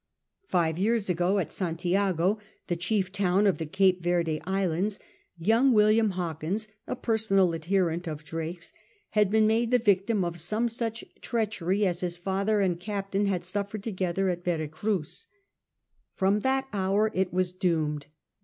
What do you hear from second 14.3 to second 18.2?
Vera Cruz. From that hour it was doomed.